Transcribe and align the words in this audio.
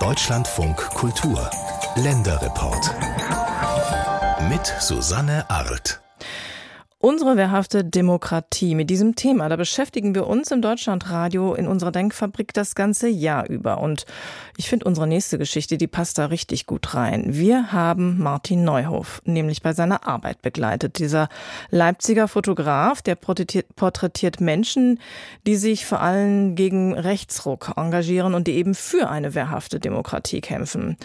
Deutschlandfunk 0.00 0.76
Kultur 0.76 1.50
Länderreport 1.94 2.94
mit 4.50 4.66
Susanne 4.80 5.48
Arlt. 5.48 6.05
Unsere 6.98 7.36
wehrhafte 7.36 7.84
Demokratie. 7.84 8.74
Mit 8.74 8.88
diesem 8.88 9.16
Thema, 9.16 9.50
da 9.50 9.56
beschäftigen 9.56 10.14
wir 10.14 10.26
uns 10.26 10.50
im 10.50 10.62
Deutschlandradio 10.62 11.52
in 11.52 11.68
unserer 11.68 11.92
Denkfabrik 11.92 12.54
das 12.54 12.74
ganze 12.74 13.06
Jahr 13.06 13.46
über. 13.50 13.82
Und 13.82 14.06
ich 14.56 14.70
finde 14.70 14.86
unsere 14.86 15.06
nächste 15.06 15.36
Geschichte, 15.36 15.76
die 15.76 15.88
passt 15.88 16.16
da 16.16 16.24
richtig 16.26 16.64
gut 16.64 16.94
rein. 16.94 17.24
Wir 17.34 17.70
haben 17.70 18.18
Martin 18.18 18.64
Neuhof 18.64 19.20
nämlich 19.26 19.60
bei 19.60 19.74
seiner 19.74 20.08
Arbeit 20.08 20.40
begleitet. 20.40 20.98
Dieser 20.98 21.28
Leipziger 21.68 22.28
Fotograf, 22.28 23.02
der 23.02 23.14
porträtiert 23.14 24.40
Menschen, 24.40 24.98
die 25.46 25.56
sich 25.56 25.84
vor 25.84 26.00
allem 26.00 26.54
gegen 26.54 26.94
Rechtsruck 26.94 27.74
engagieren 27.76 28.32
und 28.32 28.46
die 28.46 28.54
eben 28.54 28.74
für 28.74 29.10
eine 29.10 29.34
wehrhafte 29.34 29.80
Demokratie 29.80 30.40
kämpfen. 30.40 30.96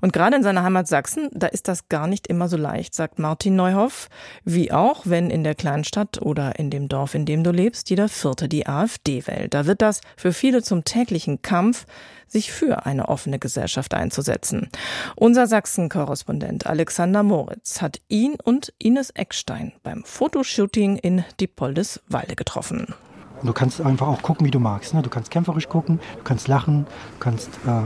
Und 0.00 0.12
gerade 0.12 0.36
in 0.36 0.44
seiner 0.44 0.62
Heimat 0.62 0.86
Sachsen, 0.86 1.28
da 1.32 1.48
ist 1.48 1.66
das 1.66 1.88
gar 1.88 2.06
nicht 2.06 2.28
immer 2.28 2.46
so 2.46 2.56
leicht, 2.56 2.94
sagt 2.94 3.18
Martin 3.18 3.56
Neuhoff, 3.56 4.08
wie 4.44 4.70
auch 4.70 5.02
wenn 5.06 5.28
in 5.28 5.39
der 5.44 5.50
der 5.50 5.56
Kleinstadt 5.56 6.22
oder 6.22 6.60
in 6.60 6.70
dem 6.70 6.88
Dorf, 6.88 7.16
in 7.16 7.26
dem 7.26 7.42
du 7.42 7.50
lebst, 7.50 7.90
jeder 7.90 8.08
Vierte 8.08 8.48
die 8.48 8.68
AfD 8.68 9.26
wählt. 9.26 9.52
Da 9.52 9.66
wird 9.66 9.82
das 9.82 10.00
für 10.16 10.32
viele 10.32 10.62
zum 10.62 10.84
täglichen 10.84 11.42
Kampf, 11.42 11.86
sich 12.28 12.52
für 12.52 12.86
eine 12.86 13.08
offene 13.08 13.40
Gesellschaft 13.40 13.92
einzusetzen. 13.94 14.68
Unser 15.16 15.48
Sachsen-Korrespondent 15.48 16.68
Alexander 16.68 17.24
Moritz 17.24 17.82
hat 17.82 18.00
ihn 18.08 18.36
und 18.44 18.72
Ines 18.78 19.10
Eckstein 19.10 19.72
beim 19.82 20.04
Fotoshooting 20.04 20.98
in 20.98 21.24
Diepoldeswalde 21.40 22.36
getroffen. 22.36 22.94
du 23.42 23.52
kannst 23.52 23.80
einfach 23.80 24.06
auch 24.06 24.22
gucken, 24.22 24.46
wie 24.46 24.52
du 24.52 24.60
magst. 24.60 24.94
Ne? 24.94 25.02
Du 25.02 25.10
kannst 25.10 25.32
kämpferisch 25.32 25.68
gucken, 25.68 25.98
du 26.18 26.22
kannst 26.22 26.46
lachen, 26.46 26.84
du 26.84 27.18
kannst 27.18 27.50
äh, 27.66 27.82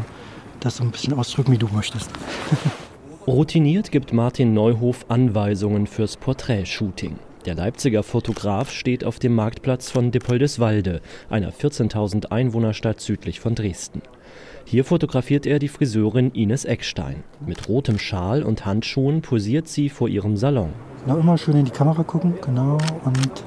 das 0.60 0.76
so 0.76 0.84
ein 0.84 0.90
bisschen 0.90 1.14
ausdrücken, 1.14 1.52
wie 1.52 1.58
du 1.58 1.68
möchtest. 1.68 2.10
Routiniert 3.26 3.90
gibt 3.90 4.12
Martin 4.12 4.52
Neuhof 4.52 5.06
Anweisungen 5.08 5.86
fürs 5.86 6.18
Porträtshooting. 6.18 7.18
Der 7.46 7.54
Leipziger 7.54 8.02
Fotograf 8.02 8.70
steht 8.70 9.04
auf 9.04 9.18
dem 9.18 9.34
Marktplatz 9.34 9.90
von 9.90 10.10
Dippoldeswalde, 10.10 11.02
einer 11.28 11.52
14.000 11.52 12.32
Einwohnerstadt 12.32 13.02
südlich 13.02 13.38
von 13.38 13.54
Dresden. 13.54 14.00
Hier 14.64 14.82
fotografiert 14.86 15.44
er 15.44 15.58
die 15.58 15.68
Friseurin 15.68 16.30
Ines 16.30 16.64
Eckstein. 16.64 17.22
Mit 17.44 17.68
rotem 17.68 17.98
Schal 17.98 18.42
und 18.42 18.64
Handschuhen 18.64 19.20
posiert 19.20 19.68
sie 19.68 19.90
vor 19.90 20.08
ihrem 20.08 20.38
Salon. 20.38 20.70
Na, 21.06 21.18
immer 21.18 21.36
schön 21.36 21.58
in 21.58 21.66
die 21.66 21.70
Kamera 21.70 22.02
gucken, 22.02 22.32
genau, 22.40 22.78
und 23.04 23.44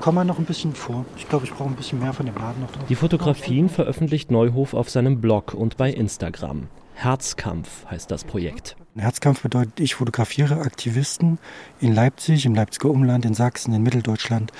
komm 0.00 0.16
mal 0.16 0.24
noch 0.26 0.38
ein 0.38 0.44
bisschen 0.44 0.74
vor. 0.74 1.06
Ich 1.16 1.26
glaube, 1.26 1.46
ich 1.46 1.52
brauche 1.54 1.70
ein 1.70 1.76
bisschen 1.76 2.00
mehr 2.00 2.12
von 2.12 2.26
dem 2.26 2.34
Laden 2.34 2.60
noch 2.60 2.72
drauf. 2.72 2.84
Die 2.90 2.94
Fotografien 2.94 3.70
veröffentlicht 3.70 4.30
Neuhof 4.30 4.74
auf 4.74 4.90
seinem 4.90 5.22
Blog 5.22 5.54
und 5.54 5.78
bei 5.78 5.90
Instagram. 5.90 6.68
Herzkampf 6.94 7.86
heißt 7.90 8.10
das 8.10 8.24
Projekt. 8.24 8.76
Herzkampf 8.96 9.42
bedeutet, 9.42 9.80
ich 9.80 9.96
fotografiere 9.96 10.60
Aktivisten 10.60 11.38
in 11.80 11.92
Leipzig, 11.92 12.46
im 12.46 12.54
Leipziger 12.54 12.90
Umland, 12.90 13.24
in 13.24 13.34
Sachsen, 13.34 13.74
in 13.74 13.82
Mitteldeutschland, 13.82 14.52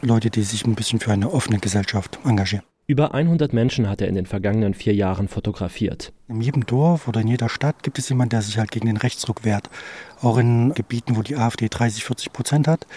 Leute, 0.00 0.30
die 0.30 0.42
sich 0.42 0.66
ein 0.66 0.74
bisschen 0.74 0.98
für 1.00 1.12
eine 1.12 1.30
offene 1.32 1.58
Gesellschaft 1.58 2.18
engagieren. 2.24 2.64
Über 2.88 3.14
100 3.14 3.52
Menschen 3.52 3.88
hat 3.88 4.00
er 4.00 4.08
in 4.08 4.16
den 4.16 4.26
vergangenen 4.26 4.74
vier 4.74 4.92
Jahren 4.92 5.28
fotografiert. 5.28 6.12
In 6.26 6.40
jedem 6.40 6.66
Dorf 6.66 7.06
oder 7.06 7.20
in 7.20 7.28
jeder 7.28 7.48
Stadt 7.48 7.84
gibt 7.84 7.96
es 8.00 8.08
jemanden, 8.08 8.30
der 8.30 8.42
sich 8.42 8.58
halt 8.58 8.72
gegen 8.72 8.86
den 8.86 8.96
Rechtsruck 8.96 9.44
wehrt. 9.44 9.70
Auch 10.20 10.36
in 10.36 10.74
Gebieten, 10.74 11.16
wo 11.16 11.22
die 11.22 11.36
AfD 11.36 11.68
30, 11.70 12.02
40 12.02 12.32
Prozent 12.32 12.66
hat. 12.66 12.88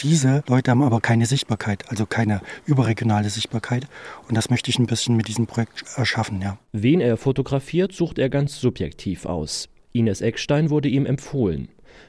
Diese 0.00 0.44
Leute 0.46 0.70
haben 0.70 0.82
aber 0.82 1.00
keine 1.00 1.24
Sichtbarkeit, 1.24 1.88
also 1.88 2.04
keine 2.04 2.42
überregionale 2.66 3.30
Sichtbarkeit. 3.30 3.86
Und 4.28 4.36
das 4.36 4.50
möchte 4.50 4.68
ich 4.68 4.78
ein 4.78 4.86
bisschen 4.86 5.16
mit 5.16 5.26
diesem 5.26 5.46
Projekt 5.46 5.84
erschaffen, 5.96 6.42
ja. 6.42 6.58
Wen 6.72 7.00
er 7.00 7.16
fotografiert, 7.16 7.92
sucht 7.92 8.18
er 8.18 8.28
ganz 8.28 8.60
subjektiv 8.60 9.24
aus. 9.24 9.70
Ines 9.92 10.20
Eckstein 10.20 10.68
wurde 10.68 10.90
ihm 10.90 11.06
empfohlen. 11.06 11.68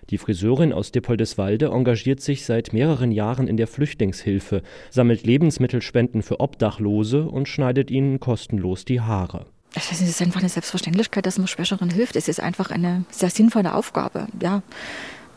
Die 0.09 0.17
Friseurin 0.17 0.73
aus 0.73 0.91
Dippoldeswalde 0.91 1.67
engagiert 1.67 2.21
sich 2.21 2.45
seit 2.45 2.73
mehreren 2.73 3.11
Jahren 3.11 3.47
in 3.47 3.57
der 3.57 3.67
Flüchtlingshilfe, 3.67 4.61
sammelt 4.89 5.25
Lebensmittelspenden 5.25 6.21
für 6.21 6.39
Obdachlose 6.39 7.23
und 7.23 7.47
schneidet 7.47 7.91
ihnen 7.91 8.19
kostenlos 8.19 8.85
die 8.85 9.01
Haare. 9.01 9.45
Es 9.73 10.01
ist 10.01 10.21
einfach 10.21 10.41
eine 10.41 10.49
Selbstverständlichkeit, 10.49 11.25
dass 11.25 11.37
man 11.37 11.47
Schwächeren 11.47 11.89
hilft. 11.89 12.15
Es 12.15 12.27
ist 12.27 12.41
einfach 12.41 12.71
eine 12.71 13.05
sehr 13.09 13.29
sinnvolle 13.29 13.73
Aufgabe. 13.73 14.27
Ja. 14.41 14.63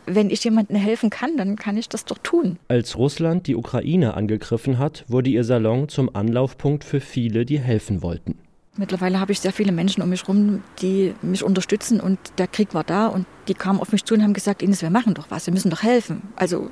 Wenn 0.06 0.28
ich 0.28 0.44
jemandem 0.44 0.76
helfen 0.76 1.08
kann, 1.08 1.36
dann 1.36 1.56
kann 1.56 1.76
ich 1.76 1.88
das 1.88 2.04
doch 2.04 2.18
tun. 2.18 2.58
Als 2.68 2.98
Russland 2.98 3.46
die 3.46 3.56
Ukraine 3.56 4.14
angegriffen 4.14 4.78
hat, 4.78 5.04
wurde 5.08 5.30
ihr 5.30 5.44
Salon 5.44 5.88
zum 5.88 6.14
Anlaufpunkt 6.14 6.84
für 6.84 7.00
viele, 7.00 7.46
die 7.46 7.58
helfen 7.58 8.02
wollten. 8.02 8.38
Mittlerweile 8.76 9.20
habe 9.20 9.30
ich 9.30 9.40
sehr 9.40 9.52
viele 9.52 9.70
Menschen 9.70 10.02
um 10.02 10.08
mich 10.08 10.22
herum, 10.22 10.62
die 10.82 11.14
mich 11.22 11.44
unterstützen 11.44 12.00
und 12.00 12.18
der 12.38 12.48
Krieg 12.48 12.74
war 12.74 12.82
da 12.82 13.06
und 13.06 13.24
die 13.46 13.54
kamen 13.54 13.78
auf 13.78 13.92
mich 13.92 14.04
zu 14.04 14.14
und 14.14 14.22
haben 14.22 14.34
gesagt, 14.34 14.62
Ines, 14.62 14.82
wir 14.82 14.90
machen 14.90 15.14
doch 15.14 15.26
was, 15.28 15.46
wir 15.46 15.54
müssen 15.54 15.70
doch 15.70 15.84
helfen. 15.84 16.22
Also 16.34 16.70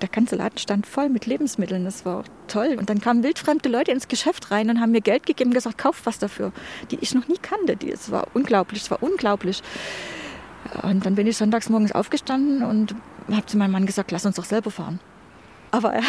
der 0.00 0.08
ganze 0.08 0.36
Laden 0.36 0.58
stand 0.58 0.86
voll 0.86 1.08
mit 1.08 1.26
Lebensmitteln, 1.26 1.84
das 1.84 2.04
war 2.04 2.24
toll. 2.48 2.76
Und 2.78 2.90
dann 2.90 3.00
kamen 3.00 3.22
wildfremde 3.22 3.68
Leute 3.68 3.92
ins 3.92 4.08
Geschäft 4.08 4.50
rein 4.50 4.70
und 4.70 4.80
haben 4.80 4.90
mir 4.90 5.00
Geld 5.00 5.26
gegeben 5.26 5.50
und 5.50 5.54
gesagt, 5.54 5.78
kauf 5.78 6.00
was 6.04 6.18
dafür, 6.18 6.52
die 6.90 6.98
ich 7.00 7.14
noch 7.14 7.28
nie 7.28 7.38
kannte. 7.40 7.76
Es 7.86 8.10
war 8.10 8.26
unglaublich, 8.34 8.82
es 8.82 8.90
war 8.90 9.02
unglaublich. 9.02 9.62
Und 10.82 11.06
dann 11.06 11.14
bin 11.14 11.26
ich 11.26 11.36
sonntags 11.36 11.68
morgens 11.68 11.92
aufgestanden 11.92 12.62
und 12.62 12.94
habe 13.30 13.46
zu 13.46 13.56
meinem 13.56 13.72
Mann 13.72 13.86
gesagt, 13.86 14.10
lass 14.10 14.26
uns 14.26 14.36
doch 14.36 14.44
selber 14.44 14.70
fahren. 14.70 15.00
Aber 15.70 15.94
er, 15.94 16.02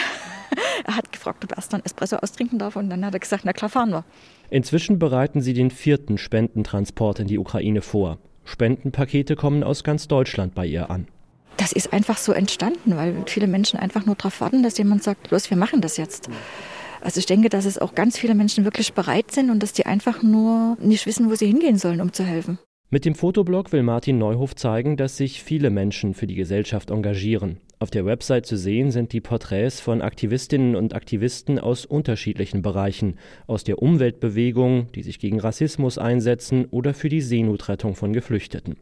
gefragt, 1.20 1.44
ob 1.44 1.52
er 1.52 1.58
erst 1.58 1.74
einen 1.74 1.86
Espresso 1.86 2.16
austrinken 2.16 2.58
darf 2.58 2.76
und 2.76 2.90
dann 2.90 3.06
hat 3.06 3.14
er 3.14 3.20
gesagt, 3.20 3.44
na 3.46 3.54
klar, 3.54 3.70
fahren 3.70 3.92
wir. 3.92 4.06
Inzwischen 4.50 4.98
bereiten 4.98 5.42
sie 5.42 5.54
den 5.54 5.70
vierten 5.70 6.18
Spendentransport 6.18 7.20
in 7.20 7.28
die 7.28 7.38
Ukraine 7.38 7.82
vor. 7.82 8.18
Spendenpakete 8.46 9.36
kommen 9.36 9.64
aus 9.64 9.84
ganz 9.84 10.08
Deutschland 10.08 10.56
bei 10.56 10.66
ihr 10.66 10.90
an. 10.90 11.08
Das 11.58 11.74
ist 11.74 11.92
einfach 11.92 12.18
so 12.18 12.32
entstanden, 12.32 12.96
weil 12.96 13.14
viele 13.26 13.48
Menschen 13.48 13.78
einfach 13.78 14.06
nur 14.06 14.16
darauf 14.16 14.40
warten, 14.40 14.64
dass 14.64 14.78
jemand 14.78 15.04
sagt, 15.04 15.30
los, 15.30 15.50
wir 15.50 15.58
machen 15.58 15.82
das 15.82 15.98
jetzt. 15.98 16.30
Also 17.02 17.20
ich 17.20 17.26
denke, 17.26 17.50
dass 17.50 17.66
es 17.66 17.78
auch 17.78 17.96
ganz 17.96 18.18
viele 18.18 18.34
Menschen 18.34 18.64
wirklich 18.64 18.94
bereit 18.94 19.32
sind 19.32 19.50
und 19.50 19.62
dass 19.62 19.74
die 19.74 19.86
einfach 19.86 20.24
nur 20.24 20.78
nicht 20.82 21.06
wissen, 21.06 21.30
wo 21.30 21.36
sie 21.36 21.48
hingehen 21.48 21.78
sollen, 21.78 22.02
um 22.02 22.14
zu 22.14 22.24
helfen. 22.24 22.60
Mit 22.90 23.06
dem 23.06 23.14
Fotoblog 23.14 23.72
will 23.72 23.84
Martin 23.84 24.18
Neuhof 24.18 24.56
zeigen, 24.56 24.98
dass 24.98 25.18
sich 25.18 25.44
viele 25.44 25.70
Menschen 25.70 26.14
für 26.14 26.28
die 26.28 26.36
Gesellschaft 26.36 26.90
engagieren. 26.90 27.60
Auf 27.82 27.92
der 27.92 28.06
Website 28.06 28.46
zu 28.46 28.58
sehen 28.58 28.92
sind 28.92 29.14
die 29.14 29.22
Porträts 29.22 29.80
von 29.80 30.02
Aktivistinnen 30.02 30.76
und 30.76 30.94
Aktivisten 30.94 31.60
aus 31.60 31.86
unterschiedlichen 31.86 32.62
Bereichen, 32.62 33.18
aus 33.48 33.64
der 33.64 33.82
Umweltbewegung, 33.82 34.92
die 34.92 35.02
sich 35.02 35.18
gegen 35.18 35.40
Rassismus 35.40 35.98
einsetzen 35.98 36.66
oder 36.66 36.94
für 36.94 37.08
die 37.08 37.22
Seenotrettung 37.22 37.96
von 37.96 38.12
Geflüchteten. 38.12 38.76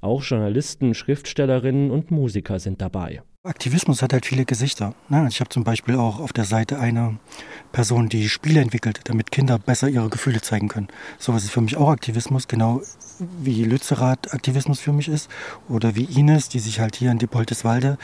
Auch 0.00 0.24
Journalisten, 0.24 0.94
Schriftstellerinnen 0.94 1.92
und 1.92 2.10
Musiker 2.10 2.58
sind 2.58 2.82
dabei. 2.82 3.22
Aktivismus 3.44 4.02
hat 4.02 4.12
halt 4.12 4.24
viele 4.24 4.44
Gesichter. 4.44 4.94
Ne? 5.08 5.26
Ich 5.28 5.40
habe 5.40 5.50
zum 5.50 5.64
Beispiel 5.64 5.96
auch 5.96 6.20
auf 6.20 6.32
der 6.32 6.44
Seite 6.44 6.78
eine 6.78 7.18
Person, 7.72 8.08
die 8.08 8.28
Spiele 8.28 8.60
entwickelt, 8.60 9.00
damit 9.06 9.32
Kinder 9.32 9.58
besser 9.58 9.88
ihre 9.88 10.08
Gefühle 10.10 10.40
zeigen 10.40 10.68
können. 10.68 10.86
Sowas 11.18 11.42
ist 11.42 11.50
für 11.50 11.60
mich 11.60 11.76
auch 11.76 11.90
Aktivismus, 11.90 12.46
genau 12.46 12.82
wie 13.18 13.64
Lützerath 13.64 14.32
Aktivismus 14.32 14.78
für 14.78 14.92
mich 14.92 15.08
ist. 15.08 15.28
Oder 15.68 15.96
wie 15.96 16.04
Ines, 16.04 16.50
die 16.50 16.60
sich 16.60 16.78
halt 16.78 16.94
hier 16.94 17.10
in 17.10 17.18
Diepoldeswalde 17.18 17.98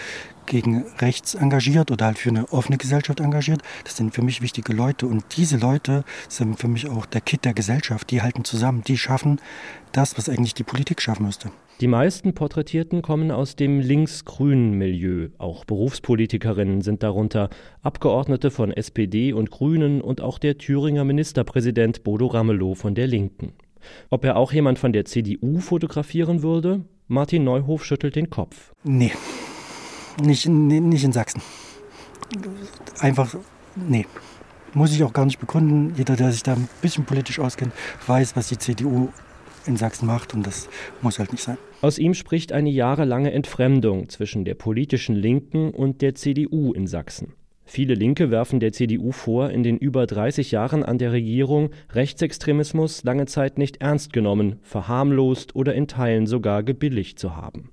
gegen 0.48 0.84
rechts 0.98 1.34
engagiert 1.34 1.90
oder 1.90 2.06
halt 2.06 2.18
für 2.18 2.30
eine 2.30 2.52
offene 2.52 2.78
Gesellschaft 2.78 3.20
engagiert. 3.20 3.62
Das 3.84 3.96
sind 3.96 4.14
für 4.14 4.22
mich 4.22 4.42
wichtige 4.42 4.72
Leute. 4.72 5.06
Und 5.06 5.24
diese 5.36 5.56
Leute 5.56 6.04
sind 6.28 6.58
für 6.58 6.68
mich 6.68 6.88
auch 6.88 7.06
der 7.06 7.20
Kit 7.20 7.44
der 7.44 7.54
Gesellschaft. 7.54 8.10
Die 8.10 8.22
halten 8.22 8.44
zusammen, 8.44 8.82
die 8.82 8.98
schaffen 8.98 9.40
das, 9.92 10.18
was 10.18 10.28
eigentlich 10.28 10.54
die 10.54 10.64
Politik 10.64 11.00
schaffen 11.00 11.26
müsste. 11.26 11.50
Die 11.80 11.86
meisten 11.86 12.34
Porträtierten 12.34 13.02
kommen 13.02 13.30
aus 13.30 13.54
dem 13.54 13.78
links-grünen 13.78 14.72
Milieu. 14.72 15.28
Auch 15.38 15.64
Berufspolitikerinnen 15.64 16.80
sind 16.80 17.04
darunter, 17.04 17.50
Abgeordnete 17.82 18.50
von 18.50 18.72
SPD 18.72 19.32
und 19.32 19.52
Grünen 19.52 20.00
und 20.00 20.20
auch 20.20 20.38
der 20.38 20.58
Thüringer 20.58 21.04
Ministerpräsident 21.04 22.02
Bodo 22.02 22.26
Ramelow 22.26 22.74
von 22.74 22.96
der 22.96 23.06
Linken. 23.06 23.52
Ob 24.10 24.24
er 24.24 24.36
auch 24.36 24.52
jemand 24.52 24.80
von 24.80 24.92
der 24.92 25.04
CDU 25.04 25.60
fotografieren 25.60 26.42
würde? 26.42 26.84
Martin 27.06 27.44
Neuhof 27.44 27.84
schüttelt 27.84 28.16
den 28.16 28.28
Kopf. 28.28 28.72
Nee, 28.82 29.12
nicht, 30.20 30.46
nicht 30.48 31.04
in 31.04 31.12
Sachsen. 31.12 31.42
Einfach, 33.00 33.34
nee. 33.74 34.06
Muss 34.74 34.92
ich 34.92 35.02
auch 35.02 35.12
gar 35.12 35.24
nicht 35.24 35.38
begründen. 35.38 35.94
Jeder, 35.96 36.16
der 36.16 36.30
sich 36.30 36.42
da 36.42 36.54
ein 36.54 36.68
bisschen 36.82 37.04
politisch 37.04 37.38
auskennt, 37.38 37.72
weiß, 38.06 38.36
was 38.36 38.48
die 38.48 38.58
CDU 38.58 39.08
in 39.66 39.76
Sachsen 39.76 40.06
macht 40.06 40.34
und 40.34 40.46
das 40.46 40.68
muss 41.00 41.18
halt 41.18 41.32
nicht 41.32 41.42
sein. 41.42 41.58
Aus 41.80 41.98
ihm 41.98 42.14
spricht 42.14 42.52
eine 42.52 42.70
jahrelange 42.70 43.32
Entfremdung 43.32 44.08
zwischen 44.08 44.44
der 44.44 44.54
politischen 44.54 45.14
Linken 45.14 45.70
und 45.70 46.02
der 46.02 46.14
CDU 46.14 46.72
in 46.72 46.86
Sachsen. 46.86 47.34
Viele 47.64 47.94
Linke 47.94 48.30
werfen 48.30 48.60
der 48.60 48.72
CDU 48.72 49.12
vor, 49.12 49.50
in 49.50 49.62
den 49.62 49.76
über 49.76 50.06
30 50.06 50.52
Jahren 50.52 50.82
an 50.82 50.96
der 50.96 51.12
Regierung 51.12 51.68
Rechtsextremismus 51.92 53.04
lange 53.04 53.26
Zeit 53.26 53.58
nicht 53.58 53.82
ernst 53.82 54.14
genommen, 54.14 54.58
verharmlost 54.62 55.54
oder 55.54 55.74
in 55.74 55.86
Teilen 55.86 56.26
sogar 56.26 56.62
gebilligt 56.62 57.18
zu 57.18 57.36
haben. 57.36 57.70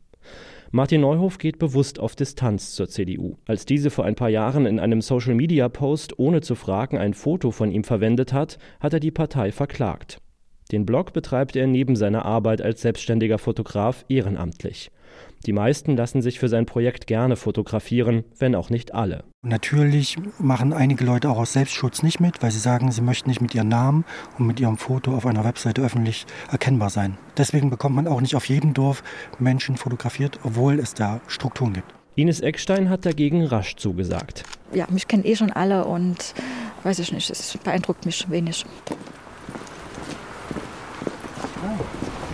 Martin 0.72 1.02
Neuhof 1.02 1.38
geht 1.38 1.60
bewusst 1.60 2.00
auf 2.00 2.16
Distanz 2.16 2.74
zur 2.74 2.90
CDU. 2.90 3.36
Als 3.48 3.66
diese 3.66 3.90
vor 3.90 4.06
ein 4.06 4.16
paar 4.16 4.30
Jahren 4.30 4.66
in 4.66 4.80
einem 4.80 5.02
Social-Media-Post 5.02 6.20
ohne 6.20 6.42
zu 6.42 6.56
fragen 6.56 6.98
ein 6.98 7.14
Foto 7.14 7.52
von 7.52 7.72
ihm 7.72 7.84
verwendet 7.84 8.34
hat, 8.34 8.58
hat 8.80 8.94
er 8.94 9.00
die 9.00 9.12
Partei 9.12 9.52
verklagt. 9.52 10.20
Den 10.72 10.86
Blog 10.86 11.14
betreibt 11.14 11.56
er 11.56 11.68
neben 11.68 11.96
seiner 11.96 12.26
Arbeit 12.26 12.62
als 12.62 12.82
selbstständiger 12.82 13.38
Fotograf 13.38 14.04
ehrenamtlich. 14.10 14.92
Die 15.46 15.54
meisten 15.54 15.96
lassen 15.96 16.24
sich 16.24 16.40
für 16.40 16.50
sein 16.50 16.66
Projekt 16.66 17.06
gerne 17.06 17.36
fotografieren, 17.36 18.24
wenn 18.40 18.56
auch 18.56 18.72
nicht 18.72 18.96
alle. 18.96 19.24
Natürlich 19.44 20.18
machen 20.40 20.74
einige 20.74 21.06
Leute 21.06 21.30
auch 21.30 21.38
aus 21.38 21.54
Selbstschutz 21.54 22.02
nicht 22.02 22.20
mit, 22.20 22.42
weil 22.42 22.50
sie 22.50 22.60
sagen, 22.60 22.92
sie 22.92 23.02
möchten 23.02 23.30
nicht 23.30 23.42
mit 23.42 23.54
ihrem 23.54 23.68
Namen 23.68 24.06
und 24.40 24.48
mit 24.48 24.60
ihrem 24.60 24.78
Foto 24.78 25.16
auf 25.16 25.28
einer 25.28 25.44
Webseite 25.44 25.84
öffentlich 25.84 26.26
erkennbar 26.52 26.90
sein. 26.90 27.20
Deswegen 27.38 27.70
bekommt 27.70 27.96
man 27.96 28.08
auch 28.08 28.22
nicht 28.22 28.36
auf 28.36 28.50
jedem 28.50 28.74
Dorf 28.74 29.04
Menschen 29.38 29.78
fotografiert, 29.78 30.40
obwohl 30.44 30.80
es 30.80 30.96
da 30.96 31.22
Strukturen 31.28 31.74
gibt. 31.74 31.94
Ines 32.16 32.40
Eckstein 32.40 32.90
hat 32.90 33.06
dagegen 33.06 33.46
rasch 33.46 33.76
zugesagt. 33.76 34.44
Ja, 34.74 34.88
mich 34.90 35.08
kennen 35.08 35.26
eh 35.26 35.36
schon 35.36 35.52
alle 35.52 35.86
und 35.86 36.34
weiß 36.82 36.98
ich 36.98 37.12
nicht, 37.12 37.30
es 37.30 37.56
beeindruckt 37.64 38.08
mich 38.08 38.28
wenig. 38.32 38.66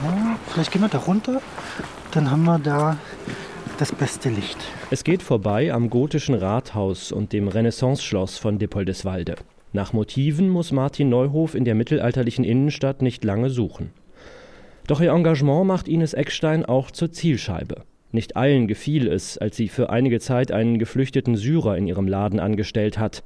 Ja, 0.03 0.37
vielleicht 0.47 0.71
gehen 0.71 0.81
wir 0.81 0.87
da 0.87 0.99
runter 0.99 1.41
dann 2.11 2.29
haben 2.29 2.43
wir 2.43 2.59
da 2.59 2.97
das 3.77 3.91
beste 3.91 4.29
Licht. 4.29 4.57
Es 4.91 5.03
geht 5.03 5.23
vorbei 5.23 5.73
am 5.73 5.89
gotischen 5.89 6.35
Rathaus 6.35 7.11
und 7.11 7.33
dem 7.33 7.47
Renaissanceschloss 7.47 8.37
von 8.37 8.59
Dippoldeswalde. 8.59 9.35
Nach 9.73 9.93
Motiven 9.93 10.49
muss 10.49 10.71
Martin 10.71 11.09
Neuhof 11.09 11.55
in 11.55 11.63
der 11.63 11.75
mittelalterlichen 11.75 12.43
Innenstadt 12.43 13.01
nicht 13.01 13.23
lange 13.23 13.49
suchen. 13.49 13.91
Doch 14.87 14.99
ihr 14.99 15.11
Engagement 15.11 15.65
macht 15.65 15.87
Ines 15.87 16.13
Eckstein 16.13 16.65
auch 16.65 16.91
zur 16.91 17.11
Zielscheibe. 17.11 17.83
Nicht 18.11 18.35
allen 18.35 18.67
gefiel 18.67 19.07
es, 19.07 19.37
als 19.37 19.55
sie 19.55 19.69
für 19.69 19.89
einige 19.89 20.19
Zeit 20.19 20.51
einen 20.51 20.79
geflüchteten 20.79 21.37
Syrer 21.37 21.77
in 21.77 21.87
ihrem 21.87 22.07
Laden 22.07 22.41
angestellt 22.41 22.99
hat. 22.99 23.23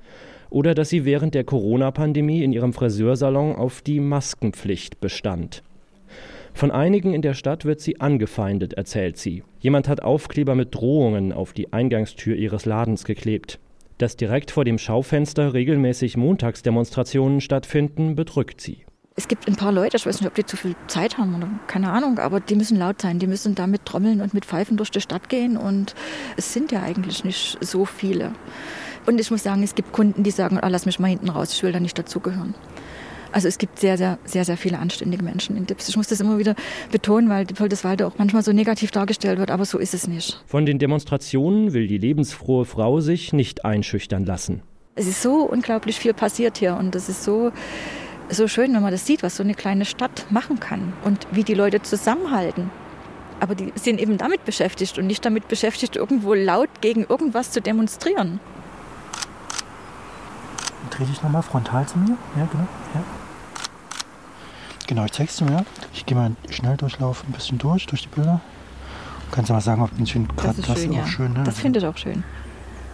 Oder 0.52 0.76
dass 0.76 0.90
sie 0.90 1.06
während 1.06 1.34
der 1.34 1.44
Corona-Pandemie 1.44 2.44
in 2.44 2.54
ihrem 2.54 2.72
Friseursalon 2.72 3.56
auf 3.56 3.82
die 3.82 4.00
Maskenpflicht 4.00 5.02
bestand. 5.02 5.64
Von 6.56 6.72
einigen 6.72 7.14
in 7.14 7.22
der 7.22 7.34
Stadt 7.34 7.66
wird 7.66 7.82
sie 7.82 8.00
angefeindet, 8.00 8.76
erzählt 8.76 9.18
sie. 9.18 9.44
Jemand 9.60 9.90
hat 9.90 10.02
Aufkleber 10.02 10.56
mit 10.56 10.74
Drohungen 10.74 11.34
auf 11.34 11.52
die 11.52 11.74
Eingangstür 11.74 12.38
ihres 12.38 12.64
Ladens 12.64 13.04
geklebt. 13.04 13.60
Dass 13.98 14.16
direkt 14.16 14.52
vor 14.52 14.64
dem 14.64 14.78
Schaufenster 14.78 15.54
regelmäßig 15.54 16.16
Montagsdemonstrationen 16.16 17.42
stattfinden, 17.42 18.16
bedrückt 18.16 18.62
sie. 18.62 18.86
Es 19.18 19.28
gibt 19.28 19.50
ein 19.50 19.58
paar 19.58 19.74
Leute, 19.74 19.98
ich 19.98 20.06
weiß 20.06 20.22
nicht, 20.22 20.30
ob 20.30 20.36
die 20.36 20.46
zu 20.46 20.56
viel 20.56 20.78
Zeit 20.88 21.18
haben 21.18 21.36
oder 21.36 21.50
keine 21.68 21.92
Ahnung, 21.92 22.20
aber 22.20 22.40
die 22.40 22.56
müssen 22.56 22.80
laut 22.80 23.02
sein. 23.02 23.20
Die 23.20 23.28
müssen 23.28 23.54
da 23.54 23.68
mit 23.68 23.84
Trommeln 23.84 24.22
und 24.22 24.34
mit 24.34 24.46
Pfeifen 24.46 24.78
durch 24.78 24.92
die 24.92 25.02
Stadt 25.02 25.28
gehen 25.28 25.58
und 25.58 25.94
es 26.38 26.54
sind 26.54 26.72
ja 26.72 26.82
eigentlich 26.84 27.26
nicht 27.26 27.58
so 27.60 27.84
viele. 27.84 28.32
Und 29.06 29.20
ich 29.20 29.30
muss 29.30 29.44
sagen, 29.44 29.62
es 29.62 29.76
gibt 29.76 29.92
Kunden, 29.92 30.24
die 30.24 30.32
sagen, 30.32 30.58
oh, 30.64 30.68
lass 30.70 30.86
mich 30.86 31.00
mal 31.00 31.10
hinten 31.10 31.30
raus, 31.30 31.54
ich 31.54 31.64
will 31.64 31.74
da 31.74 31.82
nicht 31.82 32.00
dazugehören. 32.00 32.56
Also 33.36 33.50
es 33.50 33.58
gibt 33.58 33.80
sehr, 33.80 33.98
sehr, 33.98 34.18
sehr, 34.24 34.46
sehr 34.46 34.56
viele 34.56 34.80
anständige 34.80 35.22
Menschen 35.22 35.58
in 35.58 35.66
Dips. 35.66 35.90
Ich 35.90 35.98
muss 35.98 36.08
das 36.08 36.22
immer 36.22 36.38
wieder 36.38 36.56
betonen, 36.90 37.28
weil 37.28 37.46
Voldeswalde 37.54 38.08
auch 38.08 38.14
manchmal 38.18 38.44
so 38.44 38.54
negativ 38.54 38.92
dargestellt 38.92 39.40
wird, 39.40 39.52
aber 39.52 39.66
so 39.66 39.78
ist 39.78 39.94
es 39.94 40.08
nicht. 40.08 40.42
Von 40.48 40.66
den 40.66 40.80
Demonstrationen 40.80 41.74
will 41.74 41.88
die 41.88 41.98
lebensfrohe 41.98 42.64
Frau 42.64 43.02
sich 43.02 43.34
nicht 43.34 43.66
einschüchtern 43.66 44.26
lassen. 44.26 44.62
Es 44.96 45.06
ist 45.06 45.22
so 45.22 45.44
unglaublich 45.44 46.00
viel 46.00 46.14
passiert 46.14 46.60
hier 46.60 46.78
und 46.78 46.96
es 46.96 47.10
ist 47.10 47.26
so, 47.26 47.52
so 48.30 48.48
schön, 48.48 48.74
wenn 48.74 48.82
man 48.82 48.94
das 48.94 49.06
sieht, 49.06 49.22
was 49.22 49.36
so 49.36 49.44
eine 49.44 49.54
kleine 49.54 49.84
Stadt 49.84 50.28
machen 50.30 50.62
kann 50.62 50.94
und 51.04 51.28
wie 51.32 51.44
die 51.44 51.56
Leute 51.56 51.82
zusammenhalten. 51.82 52.72
Aber 53.42 53.54
die 53.54 53.74
sind 53.76 54.00
eben 54.00 54.18
damit 54.18 54.46
beschäftigt 54.46 54.98
und 54.98 55.08
nicht 55.08 55.26
damit 55.26 55.50
beschäftigt, 55.50 55.98
irgendwo 55.98 56.36
laut 56.36 56.70
gegen 56.80 57.04
irgendwas 57.04 57.52
zu 57.52 57.60
demonstrieren. 57.60 58.40
Dreh 60.90 61.04
dich 61.04 61.22
nochmal 61.22 61.44
frontal 61.44 61.86
zu 61.86 62.00
mir. 62.00 62.16
Ja, 62.38 62.48
genau. 62.50 62.68
Ja. 62.94 63.04
Genau, 64.88 65.06
ich 65.06 65.12
zeig's 65.12 65.38
dir 65.38 65.46
mal. 65.46 65.66
Ich 65.94 66.06
gehe 66.06 66.18
mal 66.18 66.32
Schnelldurchlauf 66.50 67.24
ein 67.28 67.32
bisschen 67.32 67.58
durch, 67.58 67.86
durch 67.88 68.04
die 68.04 68.10
Bilder. 68.10 68.42
Kannst 69.32 69.50
du 69.50 69.54
mal 69.54 69.62
sagen, 69.62 69.82
ob 69.82 69.90
ich 70.00 70.14
finde 70.14 70.34
gerade 70.36 70.58
das, 70.58 70.68
das 70.68 70.82
schön, 70.82 71.00
auch 71.00 71.08
schön. 71.08 71.34
Ne? 71.34 71.44
Das 71.44 71.60
finde 71.60 71.80
ich 71.80 71.86
auch 71.86 71.98
schön. 71.98 72.24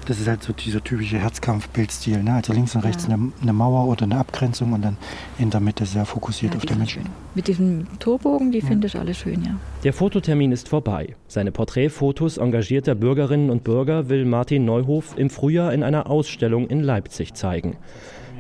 Das 0.08 0.20
ist 0.20 0.28
halt 0.28 0.42
so 0.42 0.52
dieser 0.52 0.84
typische 0.84 1.20
Herzkampf-Bildstil. 1.20 2.24
Ne? 2.24 2.34
Also 2.34 2.54
links 2.54 2.76
und 2.76 2.82
rechts 2.82 3.06
ja. 3.08 3.14
eine, 3.14 3.32
eine, 3.42 3.54
Mauer 3.54 3.88
oder 3.88 4.04
eine 4.04 4.18
Abgrenzung 4.18 4.74
und 4.74 4.82
dann 4.82 4.98
in 5.38 5.52
der 5.52 5.60
Mitte 5.60 5.86
sehr 5.86 6.06
fokussiert 6.06 6.54
ja, 6.54 6.58
auf 6.58 6.66
den 6.66 6.80
Menschen. 6.80 7.04
Schön. 7.04 7.12
Mit 7.36 7.48
diesem 7.48 8.00
Torbogen, 8.00 8.52
die 8.52 8.60
ja. 8.60 8.66
finde 8.66 8.88
ich 8.88 8.98
alle 8.98 9.14
schön, 9.14 9.44
ja. 9.44 9.56
Der 9.84 9.94
Fototermin 9.94 10.52
ist 10.52 10.70
vorbei. 10.70 11.16
Seine 11.28 11.52
Porträtfotos 11.52 12.38
engagierter 12.38 12.96
Bürgerinnen 12.96 13.52
und 13.52 13.64
Bürger 13.64 14.10
will 14.10 14.26
Martin 14.26 14.66
Neuhof 14.66 15.18
im 15.18 15.30
Frühjahr 15.30 15.74
in 15.74 15.84
einer 15.84 16.10
Ausstellung 16.10 16.68
in 16.68 16.82
Leipzig 16.82 17.36
zeigen. 17.36 17.78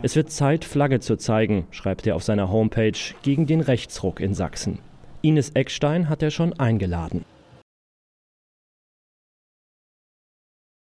Es 0.03 0.15
wird 0.15 0.31
Zeit, 0.31 0.65
Flagge 0.65 0.99
zu 0.99 1.15
zeigen, 1.15 1.67
schreibt 1.69 2.07
er 2.07 2.15
auf 2.15 2.23
seiner 2.23 2.49
Homepage, 2.49 2.97
gegen 3.21 3.45
den 3.45 3.61
Rechtsruck 3.61 4.19
in 4.19 4.33
Sachsen. 4.33 4.79
Ines 5.21 5.51
Eckstein 5.51 6.09
hat 6.09 6.23
er 6.23 6.31
schon 6.31 6.53
eingeladen. 6.53 7.23